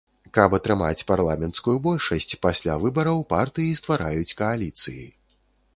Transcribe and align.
Каб 0.35 0.53
атрымаць 0.59 1.05
парламенцкую 1.11 1.75
большасць, 1.89 2.39
пасля 2.47 2.79
выбараў 2.87 3.23
партыі 3.35 3.79
ствараюць 3.83 4.35
кааліцыі. 4.43 5.03